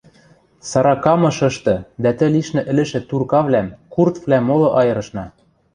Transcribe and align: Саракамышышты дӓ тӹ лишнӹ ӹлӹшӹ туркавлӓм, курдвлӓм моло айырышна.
Саракамышышты 0.69 1.75
дӓ 2.03 2.11
тӹ 2.17 2.25
лишнӹ 2.33 2.61
ӹлӹшӹ 2.71 2.99
туркавлӓм, 3.09 3.67
курдвлӓм 3.93 4.43
моло 4.49 4.69
айырышна. 4.79 5.25